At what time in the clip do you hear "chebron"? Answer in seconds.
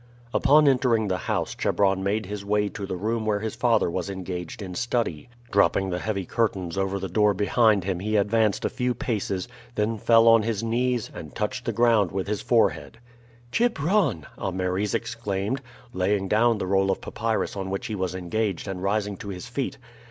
1.53-2.01, 13.51-14.25